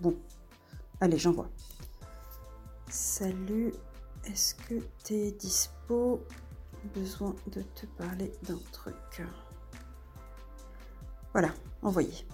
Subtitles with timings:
[0.00, 0.16] Bon,
[1.00, 1.48] allez, j'en vois.
[2.88, 3.72] Salut,
[4.24, 6.22] est-ce que t'es dispo?
[6.94, 9.22] Besoin de te parler d'un truc.
[11.32, 12.26] Voilà, envoyé.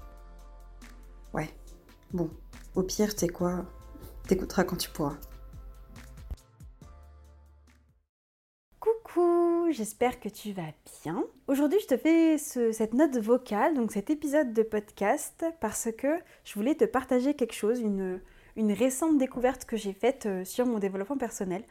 [1.33, 1.49] Ouais,
[2.13, 2.31] bon,
[2.75, 3.65] au pire, t'es quoi?
[4.29, 5.17] T'écouteras quand tu pourras.
[9.75, 10.73] J'espère que tu vas
[11.03, 11.25] bien.
[11.49, 16.55] Aujourd'hui, je te fais cette note vocale, donc cet épisode de podcast, parce que je
[16.55, 18.21] voulais te partager quelque chose, une,
[18.57, 21.65] récente découverte que j'ai faite euh, sur mon développement personnel.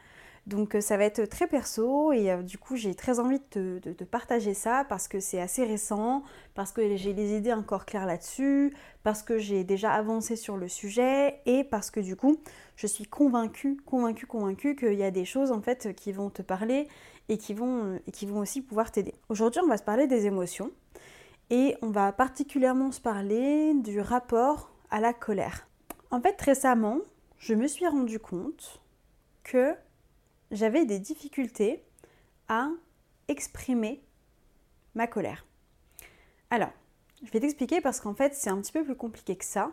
[0.46, 3.80] Donc euh, ça va être très perso et euh, du coup j'ai très envie de
[3.80, 8.06] te, partager ça parce que c'est assez récent, parce que j'ai des idées encore claires
[8.06, 12.38] là-dessus, parce que j'ai déjà avancé sur le sujet et parce que du coup
[12.76, 16.42] je suis convaincue, convaincue, convaincue qu'il y a des choses en fait qui vont te
[16.42, 16.90] parler
[17.30, 19.14] et qui vont, et qui vont aussi pouvoir t'aider.
[19.30, 20.72] Aujourd'hui, on va se parler des émotions
[21.50, 25.68] et on va particulièrement se parler du rapport à la colère.
[26.12, 27.00] En fait, récemment,
[27.38, 28.82] je me suis rendu compte
[29.44, 29.74] que
[30.54, 31.84] j'avais des difficultés
[32.48, 32.70] à
[33.28, 34.02] exprimer
[34.96, 35.46] ma colère.
[36.50, 36.72] Alors,
[37.24, 39.72] je vais t'expliquer parce qu'en fait, c'est un petit peu plus compliqué que ça.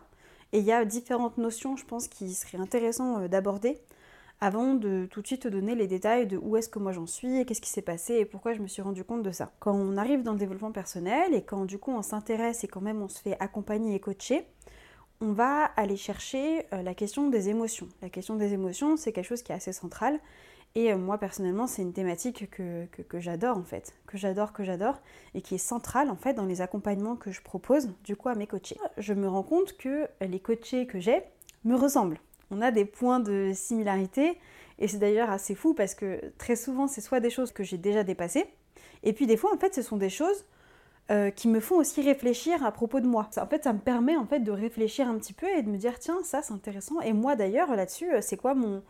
[0.53, 3.79] Et il y a différentes notions, je pense, qui seraient intéressantes euh, d'aborder
[4.41, 7.05] avant de tout de suite te donner les détails de où est-ce que moi j'en
[7.05, 9.51] suis et qu'est-ce qui s'est passé et pourquoi je me suis rendu compte de ça.
[9.59, 12.81] Quand on arrive dans le développement personnel et quand du coup on s'intéresse et quand
[12.81, 14.47] même on se fait accompagner et coacher,
[15.21, 17.87] on va aller chercher euh, la question des émotions.
[18.01, 20.19] La question des émotions, c'est quelque chose qui est assez central.
[20.75, 22.87] Et euh, moi personnellement, c'est une thématique que,
[23.19, 25.01] j'adore en fait, que j'adore, que j'adore,
[25.33, 28.35] et qui est centrale en fait dans les accompagnements que je propose du coup à
[28.35, 28.77] mes coachés.
[28.97, 31.21] Je me rends compte que les coachés que j'ai
[31.65, 32.19] me ressemblent
[32.51, 34.37] on a des points de similarité.
[34.77, 37.77] Et c'est d'ailleurs assez fou parce que très souvent, c'est soit des choses que j'ai
[37.77, 38.45] déjà dépassées,
[39.03, 40.45] et puis des fois, en fait, ce sont des choses
[41.09, 43.29] euh, qui me font aussi réfléchir à propos de moi.
[43.37, 45.77] En fait, ça me permet en fait de réfléchir un petit peu et de me
[45.77, 46.99] dire tiens, ça c'est intéressant.
[47.01, 48.83] Et moi d'ailleurs là-dessus, euh, c'est quoi mon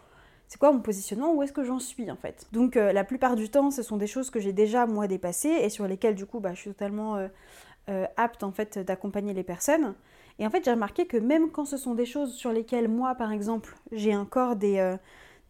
[0.51, 2.45] c'est quoi mon positionnement Où est-ce que j'en suis en fait?
[2.51, 5.47] Donc euh, la plupart du temps, ce sont des choses que j'ai déjà moi dépassées
[5.61, 7.25] et sur lesquelles du coup, bah, je suis totalement
[8.17, 9.95] apte en fait d'accompagner les personnes.
[10.39, 13.13] Et en fait, j'ai remarqué que même quand ce sont des choses sur lesquelles moi,
[13.13, 14.97] par exemple, j'ai encore des, euh,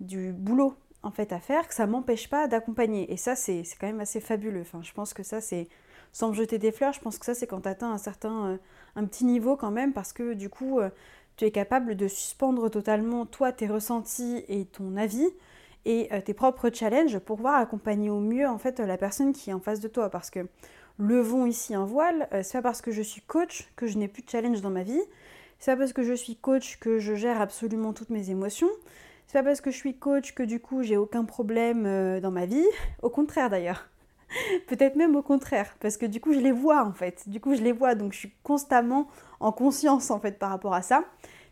[0.01, 3.11] du boulot en fait à faire, que ça m'empêche pas d'accompagner.
[3.11, 4.61] Et ça, c'est quand même assez fabuleux.
[4.61, 5.69] Enfin, je pense que ça, c'est
[6.11, 8.47] sans me jeter des fleurs, je pense que ça, c'est quand tu atteins un certain,
[8.47, 8.57] euh,
[8.97, 10.89] un petit niveau quand même, parce que du coup, euh,
[11.41, 15.27] tu es capable de suspendre totalement toi tes ressentis et ton avis
[15.85, 19.53] et tes propres challenges pour pouvoir accompagner au mieux en fait la personne qui est
[19.53, 20.41] en face de toi, parce que
[20.99, 24.07] levons ici un voile, euh, c'est pas parce que je suis coach que je n'ai
[24.07, 25.01] plus de challenge dans ma vie,
[25.57, 28.69] c'est pas parce que je suis coach que je gère absolument toutes mes émotions,
[29.25, 32.29] c'est pas parce que je suis coach que du coup j'ai aucun problème euh, dans
[32.29, 32.67] ma vie,
[33.01, 33.90] au contraire d'ailleurs.
[34.67, 37.55] Peut-être même au contraire, parce que du coup je les vois en fait, du coup
[37.55, 39.07] je les vois, donc je suis constamment
[39.39, 41.03] en conscience en fait par rapport à ça.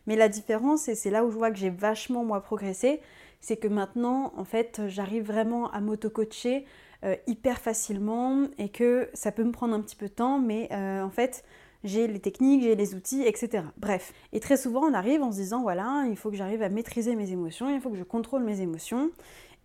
[0.06, 3.00] Mais la différence, et c'est là où je vois que j'ai vachement moi progressé,
[3.40, 6.64] c'est que maintenant en fait j'arrive vraiment à m'auto-coacher,
[7.02, 10.68] euh, hyper facilement et que ça peut me prendre un petit peu de temps, mais
[10.70, 11.44] euh, en fait,
[11.82, 13.64] j'ai les techniques, j'ai les outils, etc.
[13.78, 14.12] Bref.
[14.34, 17.16] Et très souvent, on arrive en se disant, voilà, il faut que j'arrive à maîtriser
[17.16, 19.10] mes émotions, il faut que je contrôle mes émotions.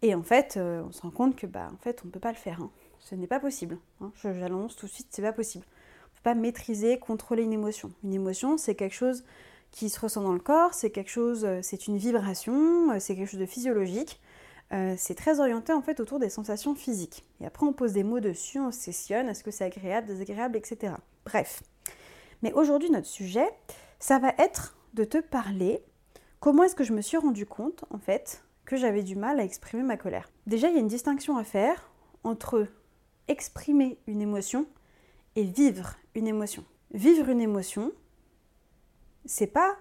[0.02, 2.22] Et en fait, euh, on se rend compte que, bah, en fait, on ne peut
[2.22, 2.62] pas le faire.
[2.62, 2.70] Hein.
[3.06, 3.78] Ce n'est pas possible.
[4.02, 4.12] Hein.
[4.24, 5.64] J'annonce tout de suite, c'est pas possible.
[5.66, 7.92] On ne peut pas maîtriser, contrôler une émotion.
[8.04, 9.24] Une émotion, c'est quelque chose
[9.70, 13.40] qui se ressent dans le corps, c'est quelque chose, c'est une vibration, c'est quelque chose
[13.40, 14.20] de physiologique.
[14.74, 17.24] Euh, c'est très orienté en fait autour des sensations physiques.
[17.42, 20.94] Et après on pose des mots dessus, on sessionne, est-ce que c'est agréable, désagréable, etc.
[21.26, 21.62] Bref.
[22.42, 23.48] Mais aujourd'hui notre sujet,
[24.00, 25.84] ça va être de te parler
[26.40, 29.44] comment est-ce que je me suis rendu compte en fait que j'avais du mal à
[29.44, 30.32] exprimer ma colère.
[30.48, 31.92] Déjà il y a une distinction à faire
[32.24, 32.68] entre
[33.28, 34.66] exprimer une émotion
[35.36, 36.64] et vivre une émotion.
[36.92, 37.92] Vivre une émotion,
[39.26, 39.76] c'est pas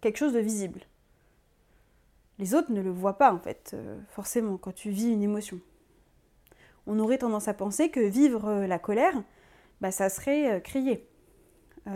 [0.00, 0.80] quelque chose de visible
[2.38, 5.60] les autres ne le voient pas en fait, euh, forcément, quand tu vis une émotion.
[6.86, 9.22] On aurait tendance à penser que vivre euh, la colère,
[9.80, 11.06] bah, ça serait euh, crier.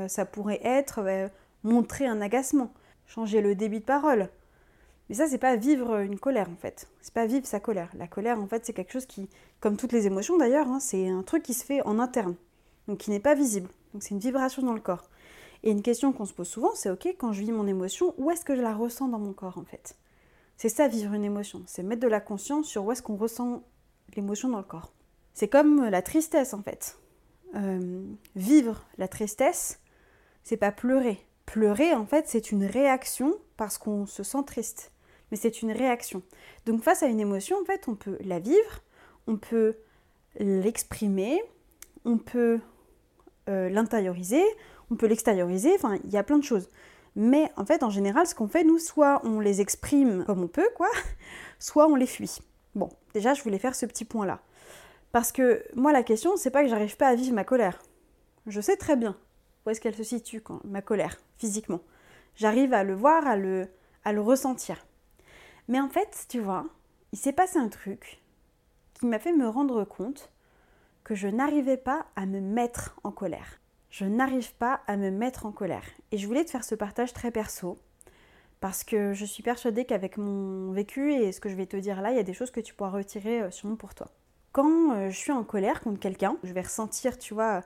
[0.08, 1.30] ça pourrait être
[1.64, 2.72] montrer un agacement,
[3.06, 4.30] changer le débit de parole.
[5.12, 6.88] Mais ça, c'est pas vivre une colère en fait.
[7.02, 7.90] C'est pas vivre sa colère.
[7.98, 9.28] La colère, en fait, c'est quelque chose qui,
[9.60, 12.34] comme toutes les émotions d'ailleurs, hein, c'est un truc qui se fait en interne,
[12.88, 13.68] donc qui n'est pas visible.
[13.92, 15.10] Donc c'est une vibration dans le corps.
[15.64, 18.30] Et une question qu'on se pose souvent, c'est ok, quand je vis mon émotion, où
[18.30, 19.98] est-ce que je la ressens dans mon corps en fait?
[20.56, 23.64] C'est ça vivre une émotion, c'est mettre de la conscience sur où est-ce qu'on ressent
[24.16, 24.94] l'émotion dans le corps.
[25.34, 26.96] C'est comme la tristesse en fait.
[27.54, 28.02] Euh,
[28.34, 29.78] vivre la tristesse,
[30.42, 31.18] c'est pas pleurer.
[31.44, 34.91] Pleurer en fait, c'est une réaction parce qu'on se sent triste.
[35.32, 36.22] Mais c'est une réaction.
[36.66, 38.82] Donc face à une émotion, en fait, on peut la vivre,
[39.26, 39.76] on peut
[40.38, 41.42] l'exprimer,
[42.04, 42.60] on peut
[43.48, 44.44] euh, l'intérioriser,
[44.90, 46.68] on peut l'extérioriser, enfin, il y a plein de choses.
[47.16, 50.48] Mais en fait, en général, ce qu'on fait, nous, soit on les exprime comme on
[50.48, 50.90] peut, quoi,
[51.58, 52.38] soit on les fuit.
[52.74, 54.40] Bon, déjà, je voulais faire ce petit point-là.
[55.12, 57.82] Parce que moi, la question, c'est pas que j'arrive pas à vivre ma colère.
[58.46, 59.16] Je sais très bien
[59.64, 61.80] où est-ce qu'elle se situe, quand, ma colère, physiquement.
[62.34, 63.68] J'arrive à le voir, à le,
[64.04, 64.84] à le ressentir.
[65.68, 66.66] Mais en fait, tu vois,
[67.12, 68.20] il s'est passé un truc
[68.94, 70.30] qui m'a fait me rendre compte
[71.04, 73.60] que je n'arrivais pas à me mettre en colère.
[73.90, 75.84] Je n'arrive pas à me mettre en colère.
[76.10, 77.78] Et je voulais te faire ce partage très perso,
[78.60, 82.00] parce que je suis persuadée qu'avec mon vécu et ce que je vais te dire
[82.00, 84.08] là, il y a des choses que tu pourras retirer euh, sûrement pour toi.
[84.52, 87.62] Quand euh, je suis en colère contre quelqu'un, je vais ressentir, tu vois,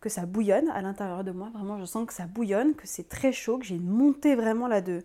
[0.00, 1.50] que ça bouillonne à l'intérieur de moi.
[1.52, 4.66] Vraiment, je sens que ça bouillonne, que c'est très chaud, que j'ai une montée vraiment
[4.66, 5.02] là de,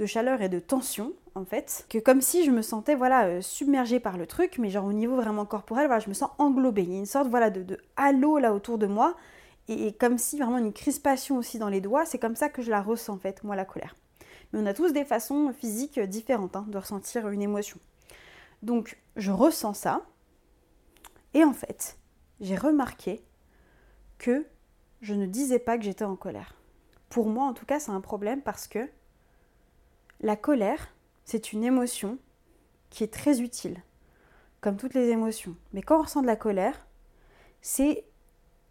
[0.00, 3.42] de chaleur et de tension en fait, que comme si je me sentais voilà euh,
[3.42, 6.82] submergée par le truc, mais genre au niveau vraiment corporel, voilà, je me sens englobée.
[6.82, 9.14] Il y a une sorte voilà de, halo là autour de moi
[9.68, 12.06] et, comme si vraiment une crispation aussi dans les doigts.
[12.06, 13.94] C'est comme ça que je la ressens en fait, moi la colère.
[14.52, 17.78] Mais on a tous des façons physiques différentes hein, de ressentir une émotion.
[18.62, 20.02] Donc je ressens ça
[21.34, 21.98] et en fait
[22.40, 23.22] j'ai remarqué
[24.16, 24.46] que
[25.02, 26.54] je ne disais pas que j'étais en colère.
[27.10, 28.88] Pour moi en tout cas c'est un problème parce que
[30.20, 30.94] la colère,
[31.24, 32.18] c'est une émotion
[32.90, 33.82] qui est très utile,
[34.60, 35.56] comme toutes les émotions.
[35.72, 36.86] Mais quand on ressent de la colère,
[37.62, 38.04] c'est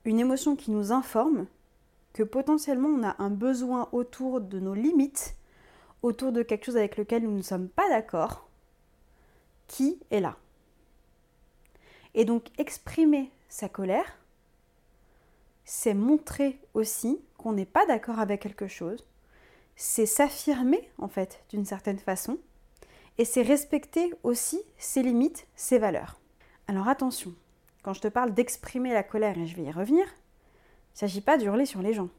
[0.05, 1.47] une émotion qui nous informe
[2.13, 5.35] que potentiellement on a un besoin autour de nos limites,
[6.01, 8.47] autour de quelque chose avec lequel nous ne sommes pas d'accord,
[9.67, 10.37] qui est là.
[12.13, 14.17] Et donc exprimer sa colère,
[15.65, 19.05] c'est montrer aussi qu'on n'est pas d'accord avec quelque chose,
[19.81, 22.37] c'est s'affirmer en fait d'une certaine façon
[23.17, 26.19] et c'est respecter aussi ses limites, ses valeurs.
[26.67, 27.33] Alors attention,
[27.81, 31.21] quand je te parle d'exprimer la colère, et je vais y revenir, il ne s'agit
[31.21, 32.09] pas d'hurler sur les gens.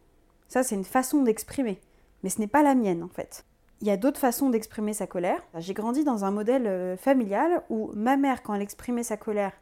[0.48, 1.82] Ça, c'est une façon d'exprimer,
[2.22, 3.44] mais ce n'est pas la mienne en fait.
[3.82, 5.42] Il y a d'autres façons d'exprimer sa colère.
[5.58, 9.52] J'ai grandi dans un modèle euh, familial où ma mère, quand elle exprimait sa colère,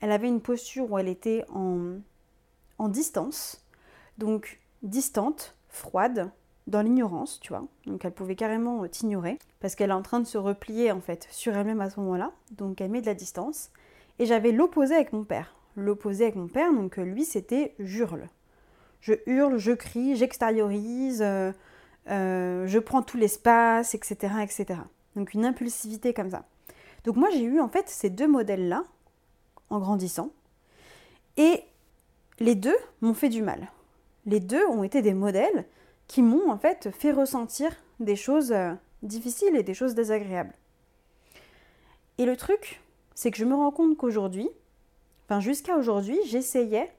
[0.00, 1.98] elle avait une posture où elle était en,
[2.78, 3.62] en distance,
[4.16, 6.30] donc distante, froide,
[6.66, 7.64] dans l'ignorance, tu vois.
[7.86, 11.00] Donc elle pouvait carrément euh, t'ignorer parce qu'elle est en train de se replier en
[11.00, 12.32] fait sur elle-même à ce moment-là.
[12.52, 13.70] Donc elle met de la distance.
[14.18, 15.54] Et j'avais l'opposé avec mon père.
[15.76, 18.28] L'opposé avec mon père, donc euh, lui c'était j'hurle.
[19.00, 21.52] Je hurle, je crie, j'extériorise, euh,
[22.06, 24.80] je prends tout l'espace, etc., etc.
[25.14, 26.44] Donc une impulsivité comme ça.
[27.04, 28.84] Donc moi j'ai eu en fait ces deux modèles-là
[29.70, 30.30] en grandissant.
[31.36, 31.62] Et
[32.40, 33.68] les deux m'ont fait du mal.
[34.24, 35.66] Les deux ont été des modèles
[36.08, 37.70] qui m'ont en fait fait ressentir
[38.00, 38.72] des choses euh,
[39.02, 40.54] difficiles et des choses désagréables.
[42.18, 42.80] Et le truc,
[43.14, 44.48] c'est que je me rends compte qu'aujourd'hui,
[45.24, 46.90] enfin jusqu'à aujourd'hui, j'essayais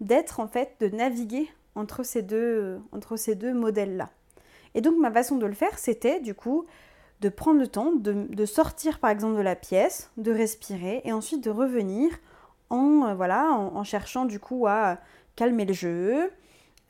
[0.00, 2.80] d'être en fait, de naviguer entre ces deux,
[3.36, 4.10] deux modèles-là.
[4.74, 6.66] Et donc ma façon de le faire, c'était du coup
[7.20, 11.44] de prendre le temps de, sortir par exemple de la pièce, de respirer et ensuite
[11.44, 12.10] de revenir
[12.70, 14.98] en, euh, voilà, en cherchant du coup à
[15.36, 16.30] calmer le jeu,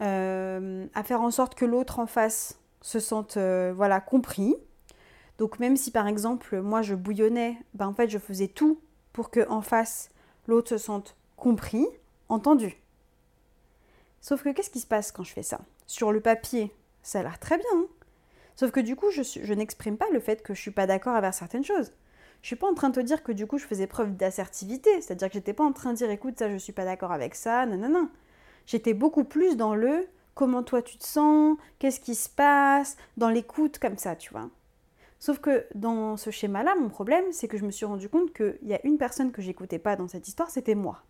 [0.00, 4.56] euh, à faire en sorte que l'autre en face se sente euh, voilà compris.
[5.38, 8.80] Donc même si par exemple moi je bouillonnais, ben en fait je faisais tout
[9.12, 10.10] pour que en face
[10.46, 11.86] l'autre se sente compris,
[12.28, 12.76] entendu.
[14.20, 15.60] Sauf que qu'est-ce qui se passe quand je fais ça?
[15.86, 17.66] Sur le papier, ça a l'air très bien.
[17.74, 17.86] Hein.
[18.56, 21.14] Sauf que du coup, je, je n'exprime pas le fait que je suis pas d'accord
[21.14, 21.92] avec certaines choses.
[22.42, 25.00] Je suis pas en train de te dire que du coup je faisais preuve d'assertivité,
[25.00, 27.34] c'est-à-dire que j'étais pas en train de dire écoute ça je suis pas d'accord avec
[27.34, 28.08] ça, non non non.
[28.70, 33.28] J'étais beaucoup plus dans le comment toi tu te sens, qu'est-ce qui se passe, dans
[33.28, 34.48] l'écoute comme ça, tu vois.
[35.18, 38.60] Sauf que dans ce schéma-là, mon problème, c'est que je me suis rendu compte qu'il
[38.62, 41.02] y a une personne que j'écoutais pas dans cette histoire, c'était moi.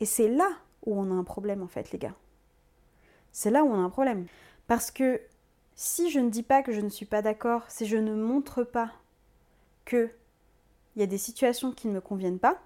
[0.00, 0.50] Et c'est là
[0.84, 2.14] où on a un problème en fait, les gars.
[3.32, 4.26] C'est là où on a un problème.
[4.66, 5.22] Parce que
[5.74, 8.62] si je ne dis pas que je ne suis pas d'accord, si je ne montre
[8.62, 8.92] pas
[9.86, 10.10] que
[10.94, 12.60] il y a des situations qui ne me conviennent pas,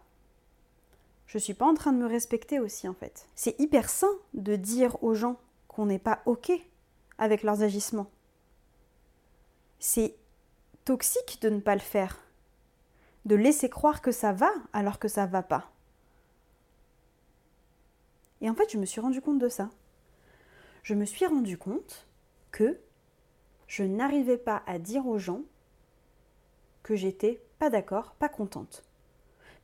[1.30, 3.28] je suis pas en train de me respecter aussi en fait.
[3.36, 6.50] C'est hyper sain de dire aux gens qu'on n'est pas OK
[7.18, 8.10] avec leurs agissements.
[9.78, 10.16] C'est
[10.84, 12.18] toxique de ne pas le faire.
[13.26, 15.70] De laisser croire que ça va alors que ça va pas.
[18.40, 19.70] Et en fait, je me suis rendu compte de ça.
[20.82, 22.08] je me suis rendu compte
[22.50, 22.76] que
[23.68, 25.42] je n'arrivais pas à dire aux gens
[26.82, 28.89] que j'étais pas d'accord, pas contente.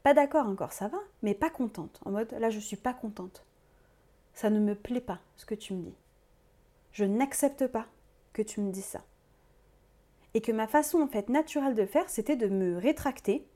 [0.07, 1.99] Pas d'accord encore, ça va, mais pas contente.
[2.05, 3.45] En mode, là, je suis pas contente.
[4.35, 5.97] Ça ne me plaît pas ce que tu me dis.
[6.93, 7.87] Je n'accepte pas
[8.33, 9.03] que tu me dis ça.
[10.35, 13.49] Et que ma façon en fait naturelle de faire, c'était de me rétracter,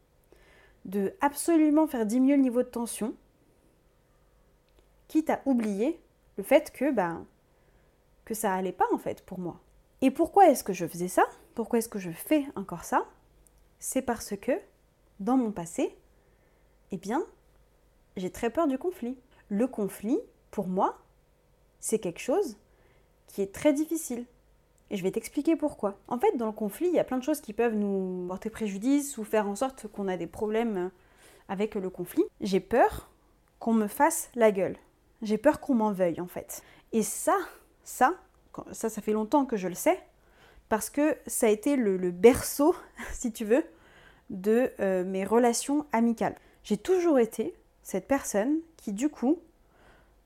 [0.86, 3.14] de absolument faire diminuer le niveau de tension,
[5.06, 6.00] quitte à oublier
[6.36, 7.26] le fait que ben
[8.24, 9.60] que ça allait pas en fait pour moi.
[10.00, 11.26] Et pourquoi est-ce que je faisais ça?
[11.54, 13.06] Pourquoi est-ce que je fais encore ça?
[13.78, 14.58] C'est parce que
[15.20, 15.96] dans mon passé,
[16.92, 17.24] eh bien,
[18.16, 19.16] j'ai très peur du conflit.
[19.48, 20.18] Le conflit,
[20.50, 20.98] pour moi,
[21.80, 22.56] c'est quelque chose
[23.26, 24.24] qui est très difficile.
[24.90, 25.96] Et je vais t'expliquer pourquoi.
[26.08, 28.50] En fait, dans le conflit, il y a plein de choses qui peuvent nous porter
[28.50, 30.90] préjudice ou faire en sorte qu'on a des problèmes
[31.48, 32.24] avec le conflit.
[32.40, 33.08] J'ai peur
[33.60, 34.76] qu'on me fasse la gueule.
[35.22, 36.62] J'ai peur qu'on m'en veuille, en fait.
[36.92, 37.36] Et ça,
[37.84, 38.14] ça,
[38.72, 40.00] ça, ça fait longtemps que je le sais,
[40.68, 42.74] parce que ça a été le, berceau,
[43.12, 43.64] si tu veux,
[44.30, 46.36] de euh, mes relations amicales.
[46.64, 49.38] J'ai toujours été cette personne qui, du coup,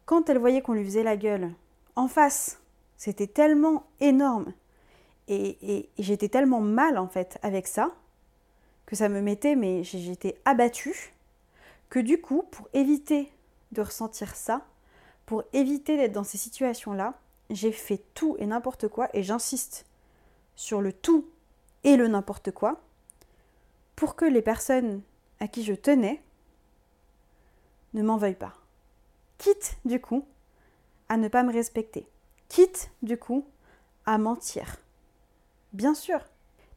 [0.06, 1.52] quand elle voyait qu'on lui faisait la gueule
[1.96, 2.60] en face,
[2.96, 4.52] c'était tellement énorme.
[5.28, 7.94] Et, j'étais tellement mal en fait avec ça
[8.84, 11.14] que ça me mettait, mais j'étais abattue
[11.88, 13.30] que du coup, pour éviter
[13.72, 14.66] de ressentir ça,
[15.24, 17.14] pour éviter d'être dans ces situations-là,
[17.48, 19.86] j'ai fait tout et n'importe quoi et j'insiste
[20.56, 21.26] sur le tout
[21.84, 22.80] et le n'importe quoi
[23.96, 25.02] pour que les personnes
[25.40, 26.22] à qui je tenais
[27.94, 28.52] ne m'en veuillent pas.
[29.38, 30.26] Quitte du coup
[31.08, 32.06] à ne pas me respecter.
[32.48, 33.46] Quitte du coup
[34.06, 34.76] à mentir.
[35.72, 36.20] Bien sûr.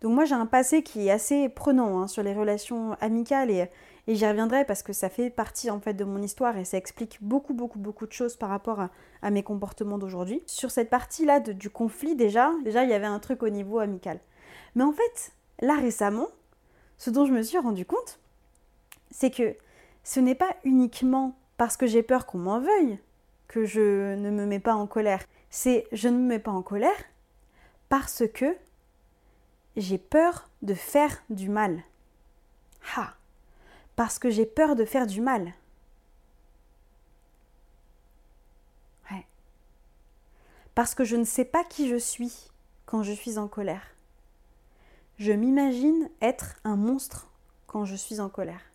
[0.01, 3.69] Donc moi j'ai un passé qui est assez prenant hein, sur les relations amicales et,
[4.07, 7.17] j'y reviendrai parce que ça fait partie en fait de mon histoire et ça explique
[7.21, 8.79] beaucoup beaucoup beaucoup de choses par rapport
[9.21, 10.43] à, mes comportements d'aujourd'hui.
[10.45, 14.19] Sur cette partie-là du conflit déjà, déjà il y avait un truc au niveau amical.
[14.75, 16.27] Mais en fait, là récemment,
[16.97, 18.19] ce dont je me suis rendu compte,
[19.11, 19.55] c'est que
[20.07, 22.97] ce n'est pas uniquement parce que j'ai peur qu'on m'en veuille
[23.49, 25.21] que je ne me mets pas en colère.
[25.49, 26.95] C'est je ne me mets pas en colère
[27.89, 28.55] parce que
[29.75, 31.83] j'ai peur de faire du mal.
[32.95, 33.15] Ha
[33.97, 35.51] Parce que j'ai peur de faire du mal.
[39.11, 39.25] Ouais.
[40.73, 42.49] Parce que je ne sais pas qui je suis
[42.85, 43.93] quand je suis en colère.
[45.17, 47.29] Je m'imagine être un monstre
[47.65, 48.66] quand je suis en colère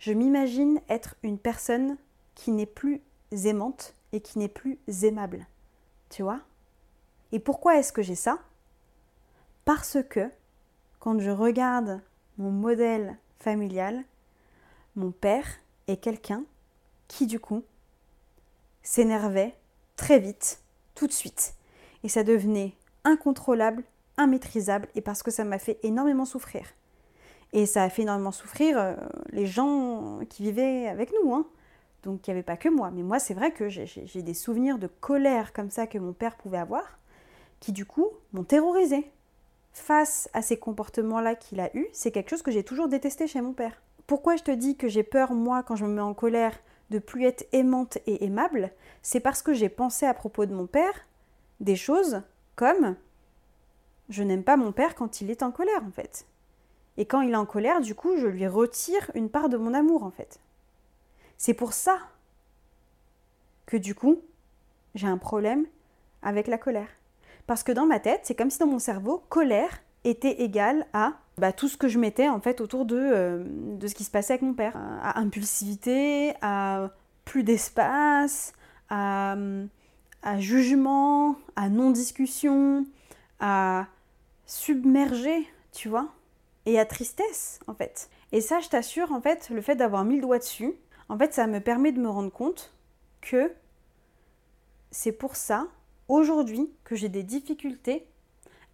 [0.00, 1.96] je m'imagine être une personne
[2.34, 3.02] qui n'est plus
[3.44, 5.46] aimante et qui n'est plus aimable.
[6.08, 6.40] Tu vois?
[7.32, 8.40] Et pourquoi est-ce que j'ai ça?
[9.64, 10.28] Parce que
[10.98, 12.00] quand je regarde
[12.38, 14.02] mon modèle familial,
[14.96, 15.46] mon père
[15.86, 16.44] est quelqu'un
[17.06, 17.62] qui du coup
[18.82, 19.54] s'énervait
[19.96, 20.62] très vite,
[20.94, 21.54] tout de suite.
[22.02, 23.84] Et ça devenait incontrôlable,
[24.18, 26.66] immaîtrisable, et parce que ça m'a fait énormément souffrir.
[27.52, 28.94] Et ça a fait énormément souffrir euh,
[29.30, 31.34] les gens qui vivaient avec nous.
[31.34, 31.46] Hein.
[32.02, 32.90] Donc il n'y avait pas que moi.
[32.92, 36.36] Mais moi, c'est vrai que j'ai des souvenirs de colère comme ça que mon père
[36.36, 36.98] pouvait avoir,
[37.58, 39.10] qui du coup m'ont terrorisé.
[39.72, 43.40] Face à ces comportements-là qu'il a eus, c'est quelque chose que j'ai toujours détesté chez
[43.40, 43.80] mon père.
[44.06, 46.58] Pourquoi je te dis que j'ai peur, moi, quand je me mets en colère,
[46.90, 48.72] de plus être aimante et aimable?
[49.02, 51.06] C'est parce que j'ai pensé à propos de mon père
[51.60, 52.22] des choses
[52.56, 52.96] comme
[54.08, 56.26] je n'aime pas mon père quand il est en colère, en fait.
[56.96, 59.74] Et quand il est en colère, du coup, je lui retire une part de mon
[59.74, 60.40] amour, en fait.
[61.38, 61.98] C'est pour ça
[63.66, 64.20] que, du coup,
[64.94, 65.66] j'ai un problème
[66.22, 66.88] avec la colère.
[67.46, 71.14] Parce que dans ma tête, c'est comme si dans mon cerveau, colère était égale à
[71.38, 73.44] bah, tout ce que je mettais en fait autour de, euh,
[73.78, 74.76] de ce qui se passait avec mon père.
[75.02, 76.90] À impulsivité, à
[77.24, 78.52] plus d'espace,
[78.88, 79.36] à,
[80.22, 82.86] à jugement, à non-discussion,
[83.40, 83.86] à
[84.46, 86.08] submerger, tu vois
[86.66, 88.10] et à tristesse, en fait.
[88.32, 90.74] Et ça, je t'assure, en fait, le fait d'avoir mis le doigt dessus,
[91.08, 92.72] en fait, ça me permet de me rendre compte
[93.20, 93.52] que
[94.90, 95.68] c'est pour ça,
[96.08, 98.06] aujourd'hui, que j'ai des difficultés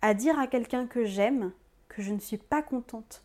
[0.02, 1.52] à dire à quelqu'un que j'aime
[1.88, 3.22] que je ne suis pas contente.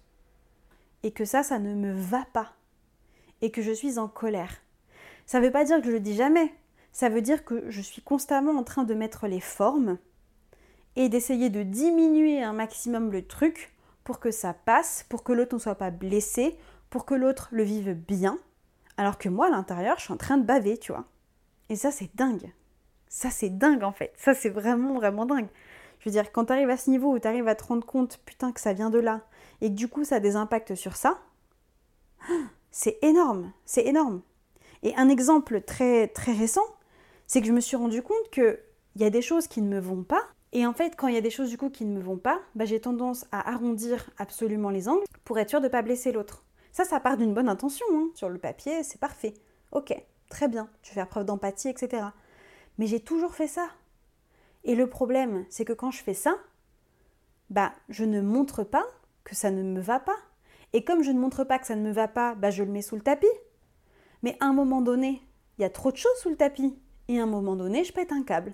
[1.04, 2.54] Et que ça, ça ne me va pas.
[3.42, 4.62] Et que je suis en colère.
[5.26, 6.54] Ça ne veut pas dire que je le dis jamais.
[6.92, 9.98] Ça veut dire que je suis constamment en train de mettre les formes
[10.96, 15.56] et d'essayer de diminuer un maximum le truc pour que ça passe, pour que l'autre
[15.56, 16.58] ne soit pas blessé,
[16.90, 18.40] pour que l'autre le vive bien,
[18.98, 21.06] alors que moi, à l'intérieur, je suis en train de baver, tu vois.
[21.70, 22.52] Et ça, c'est dingue.
[23.08, 24.14] Ça, c'est dingue, en fait.
[24.18, 25.48] Ça, c'est vraiment, vraiment dingue.
[26.00, 27.86] Je veux dire, quand tu arrives à ce niveau où tu arrives à te rendre
[27.86, 29.22] compte, putain, que ça vient de là,
[29.62, 31.20] et que du coup, ça a des impacts sur ça,
[32.72, 33.52] c'est énorme.
[33.66, 34.22] C'est énorme.
[34.84, 36.66] Et un exemple très, très récent,
[37.28, 38.60] c'est que je me suis rendu compte que
[38.96, 40.24] il y a des choses qui ne me vont pas.
[40.54, 42.18] Et en fait, quand il y a des choses du coup qui ne me vont
[42.18, 45.82] pas, bah, j'ai tendance à arrondir absolument les angles pour être sûr de ne pas
[45.82, 46.44] blesser l'autre.
[46.72, 47.86] Ça, ça part d'une bonne intention.
[47.94, 48.10] Hein.
[48.16, 49.34] Sur le papier, c'est parfait.
[49.72, 49.94] Ok,
[50.30, 50.70] très bien.
[50.82, 52.04] Tu fais preuve d'empathie, etc.
[52.78, 53.70] Mais j'ai toujours fait ça.
[54.64, 56.38] Et le problème, c'est que quand je fais ça,
[57.50, 58.86] bah, je ne montre pas
[59.24, 60.18] que ça ne me va pas.
[60.74, 62.72] Et comme je ne montre pas que ça ne me va pas, bah, je le
[62.72, 63.28] mets sous le tapis.
[64.24, 65.22] Mais à un moment donné,
[65.58, 66.78] il y a trop de choses sous le tapis.
[67.08, 68.54] Et à un moment donné, je pète un câble.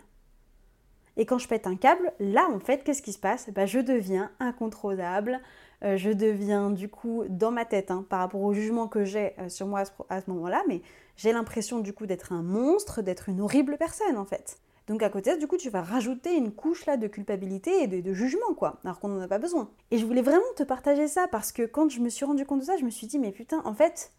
[1.17, 3.49] Et quand je pète un câble, là, en fait, qu'est-ce qui se passe?
[3.49, 5.41] Bah, Je deviens incontrôlable.
[5.83, 9.33] Euh, je deviens, du coup, dans ma tête, hein, par rapport au jugement que j'ai
[9.39, 10.81] euh, sur moi à ce, moment-là, mais
[11.17, 14.57] j'ai l'impression, du coup, d'être un monstre, d'être une horrible personne, en fait.
[14.87, 17.99] Donc à côté, du coup, tu vas rajouter une couche là de culpabilité et de,
[17.99, 19.69] de jugement, quoi, alors qu'on n'en a pas besoin.
[19.91, 22.61] Et je voulais vraiment te partager ça parce que quand je me suis rendu compte
[22.61, 24.13] de ça, je me suis dit, mais putain, en fait,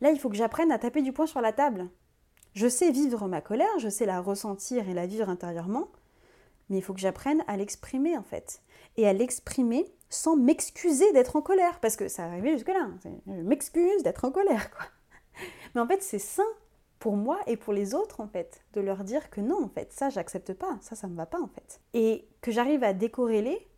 [0.00, 1.88] là, il faut que j'apprenne à taper du poing sur la table.
[2.54, 5.88] Je sais vivre ma colère, je sais la ressentir et la vivre intérieurement,
[6.68, 8.62] mais il faut que j'apprenne à l'exprimer en fait.
[8.96, 12.88] Et à l'exprimer sans m'excuser d'être en colère, parce que ça arrivait jusque-là.
[13.26, 14.86] Je m'excuse d'être en colère, quoi.
[15.74, 16.46] Mais en fait, c'est sain
[16.98, 19.92] pour moi et pour les autres, en fait, de leur dire que non, en fait,
[19.92, 21.80] ça, j'accepte pas, ça, ça me va pas, en fait.
[21.92, 23.68] Et que j'arrive à décorréler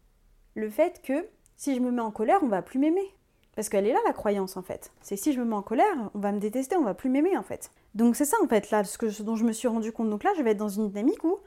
[0.54, 3.14] le fait que si je me mets en colère, on va plus m'aimer.
[3.56, 4.92] Parce qu'elle est là, la croyance, en fait.
[5.00, 7.36] C'est si je me mets en colère, on va me détester, on va plus m'aimer,
[7.36, 7.72] en fait.
[7.94, 10.10] Donc c'est ça, en fait, là, ce, ce dont je me suis rendu compte.
[10.10, 11.38] Donc là, je vais être dans une dynamique où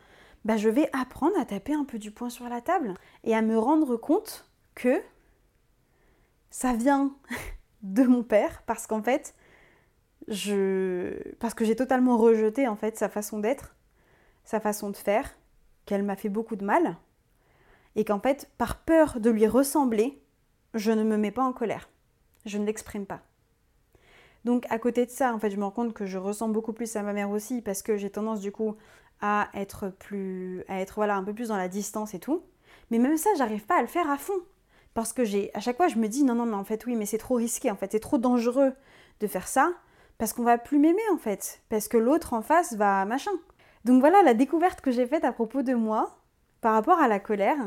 [0.45, 3.41] bah, je vais apprendre à taper un peu du poing sur la table et à
[3.41, 5.01] me rendre compte que
[6.49, 7.15] ça vient
[7.83, 9.35] de mon père parce qu'en fait,
[10.27, 13.75] je parce que j'ai totalement rejeté en fait sa façon d'être,
[14.43, 15.35] sa façon de faire,
[15.85, 16.97] qu'elle m'a fait beaucoup de mal
[17.95, 20.21] et qu'en fait, par peur de lui ressembler,
[20.73, 21.89] je ne me mets pas en colère.
[22.45, 23.21] Je ne l'exprime pas.
[24.45, 26.73] Donc à côté de ça, en fait, je me rends compte que je ressemble beaucoup
[26.73, 28.75] plus à ma mère aussi parce que j'ai tendance du coup
[29.21, 32.43] à être plus à être voilà un peu plus dans la distance et tout.
[32.89, 34.39] Mais même ça, j'arrive pas à le faire à fond
[34.93, 36.95] parce que j'ai à chaque fois je me dis non non mais en fait oui,
[36.95, 38.73] mais c'est trop risqué en fait, c'est trop dangereux
[39.19, 39.71] de faire ça
[40.17, 43.31] parce qu'on va plus m'aimer en fait, parce que l'autre en face va machin.
[43.85, 46.19] Donc voilà la découverte que j'ai faite à propos de moi
[46.61, 47.57] par rapport à la colère.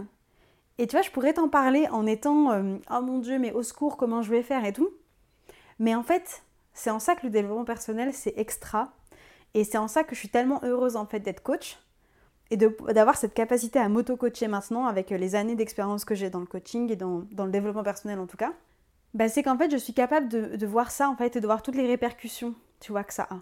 [0.78, 3.62] Et tu vois, je pourrais t'en parler en étant euh, oh mon dieu, mais au
[3.62, 4.90] secours, comment je vais faire et tout.
[5.78, 8.92] Mais en fait, c'est en ça que le développement personnel c'est extra
[9.54, 11.78] et c'est en ça que je suis tellement heureuse en fait d'être coach
[12.50, 16.40] et d'avoir cette capacité à m'auto-coacher maintenant avec euh, les années d'expérience que j'ai dans
[16.40, 18.52] le coaching et dans, le développement personnel en tout cas.
[19.14, 21.62] Bah, c'est qu'en fait je suis capable de, voir ça en fait et de voir
[21.62, 23.38] toutes les répercussions, tu vois, que ça a.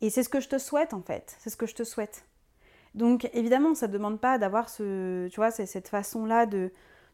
[0.00, 2.24] Et c'est ce que je te souhaite en fait, c'est ce que je te souhaite.
[2.94, 6.72] Donc évidemment ça ne demande pas d'avoir ce, cette façon-là de,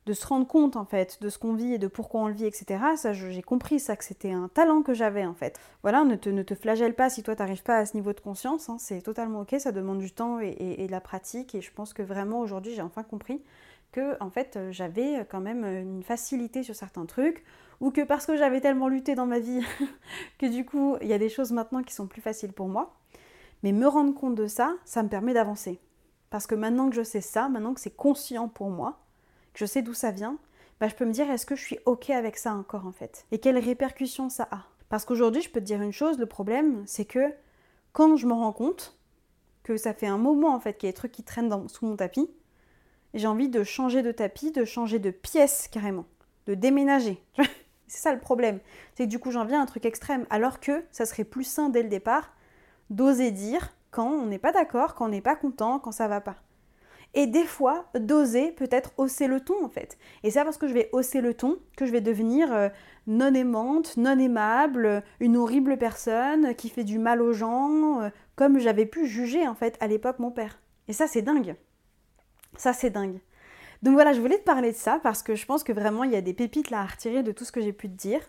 [0.08, 2.32] de se rendre compte en fait de ce qu'on vit et de pourquoi on le
[2.32, 2.80] vit, etc.
[2.96, 5.60] Ça, j'ai compris ça, que c'était un talent que j'avais en fait.
[5.82, 8.70] Voilà, ne te, te flagelle pas si toi t'arrives pas à ce niveau de conscience,
[8.70, 8.76] hein.
[8.78, 12.02] c'est totalement ok, ça demande du temps et, de la pratique et je pense que
[12.02, 13.42] vraiment aujourd'hui j'ai enfin compris
[13.92, 17.44] que en fait euh, j'avais quand même une facilité sur certains trucs
[17.80, 19.60] ou que parce que j'avais tellement lutté dans ma vie
[20.38, 22.94] que du coup il y a des choses maintenant qui sont plus faciles pour moi.
[23.62, 25.80] Mais me rendre compte de ça, ça me permet d'avancer.
[26.30, 29.00] Parce que maintenant que je sais ça, maintenant que c'est conscient pour moi,
[29.54, 30.38] je sais d'où ça vient,
[30.80, 33.26] bah, je peux me dire est-ce que je suis OK avec ça encore en fait?
[33.32, 34.64] Et quelles répercussions ça a?
[34.88, 37.32] Parce qu'aujourd'hui, je peux te dire une chose, le problème, c'est que
[37.92, 38.98] quand je me rends compte
[39.62, 41.84] que ça fait un moment en fait qu'il y a des trucs qui traînent sous
[41.84, 42.30] mon tapis,
[43.14, 46.06] j'ai envie de changer de tapis, de changer de pièce carrément,
[46.46, 47.22] de déménager.
[47.86, 48.60] c'est ça le problème.
[48.94, 51.44] C'est que du coup j'en viens à un truc extrême, alors que ça serait plus
[51.44, 52.32] sain dès le départ
[52.90, 56.20] d'oser dire quand on n'est pas d'accord, quand on n'est pas content, quand ça va
[56.20, 56.36] pas
[57.14, 59.98] et des fois d'oser peut-être hausser le ton en fait.
[60.22, 62.68] Et c'est parce que je vais hausser le ton que je vais devenir euh,
[63.06, 68.58] non aimante, non aimable, une horrible personne qui fait du mal aux gens, euh, comme
[68.58, 70.60] j'avais pu juger en fait à l'époque mon père.
[70.86, 71.56] Et ça c'est dingue.
[72.56, 73.20] Ça c'est dingue.
[73.82, 76.10] Donc voilà, je voulais te parler de ça parce que je pense que vraiment il
[76.10, 78.20] y a des pépites là à retirer de tout ce que j'ai pu te dire.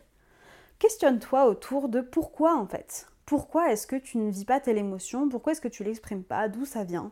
[0.77, 3.07] Questionne-toi autour de pourquoi en fait?
[3.25, 5.27] Pourquoi est-ce que tu ne vis pas telle émotion?
[5.27, 6.47] Pourquoi est-ce que tu l'exprimes pas?
[6.47, 7.11] D'où ça vient?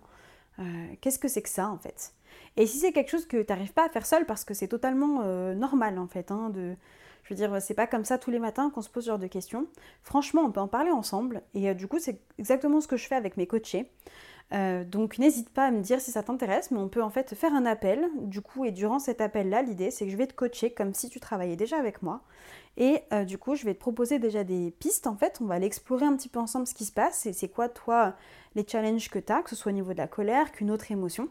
[0.59, 0.63] Euh,
[1.01, 2.13] qu'est-ce que c'est que ça en fait?
[2.55, 4.67] Et si c'est quelque chose que tu n'arrives pas à faire seul parce que c'est
[4.67, 6.75] totalement euh, normal en fait, hein, de,
[7.23, 9.19] je veux dire, c'est pas comme ça tous les matins qu'on se pose ce genre
[9.19, 9.67] de questions.
[10.03, 13.07] Franchement, on peut en parler ensemble et euh, du coup, c'est exactement ce que je
[13.07, 13.91] fais avec mes coachés.
[14.51, 17.53] donc n'hésite pas à me dire si ça t'intéresse, mais on peut en fait faire
[17.53, 18.07] un appel.
[18.21, 21.09] Du coup, et durant cet appel-là, l'idée c'est que je vais te coacher comme si
[21.09, 22.21] tu travaillais déjà avec moi.
[22.77, 25.39] Et du coup, je vais te proposer déjà des pistes en fait.
[25.41, 27.69] On va aller explorer un petit peu ensemble ce qui se passe et c'est quoi
[27.69, 28.15] toi
[28.55, 30.91] les challenges que tu as, que ce soit au niveau de la colère, qu'une autre
[30.91, 31.29] émotion.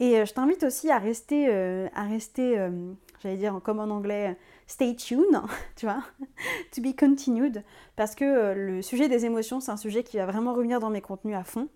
[0.00, 2.92] Et euh, je t'invite aussi à rester, euh, à rester euh,
[3.22, 5.40] j'allais dire comme en anglais, stay tuned,
[5.76, 6.02] tu vois,
[6.74, 7.62] to be continued,
[7.96, 11.00] parce que le sujet des émotions, c'est un sujet qui va vraiment revenir dans mes
[11.00, 11.68] contenus à fond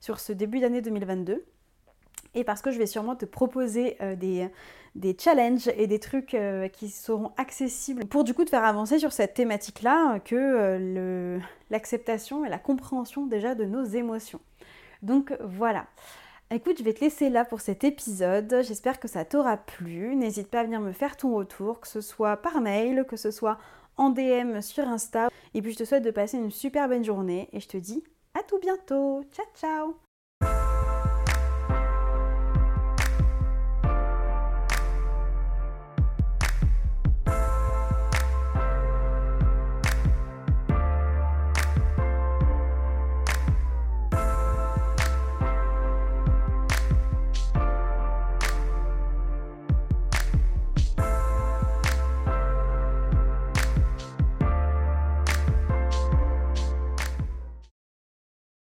[0.00, 1.44] sur ce début d'année 2022
[2.34, 6.68] et parce que je vais sûrement te proposer euh, des, challenges et des trucs euh,
[6.68, 11.38] qui seront accessibles pour du coup te faire avancer sur cette thématique-là que euh,
[11.70, 14.40] l'acceptation et la compréhension déjà de nos émotions.
[15.02, 15.86] Donc voilà.
[16.50, 18.62] Écoute, je vais te laisser là pour cet épisode.
[18.62, 20.14] J'espère que ça t'aura plu.
[20.14, 23.30] N'hésite pas à venir me faire ton retour, que ce soit par mail, que ce
[23.30, 23.58] soit
[23.96, 25.28] en DM sur Insta.
[25.54, 28.04] Et puis je te souhaite de passer une super bonne journée et je te dis
[28.34, 29.22] à tout bientôt.
[29.32, 30.13] Ciao ciao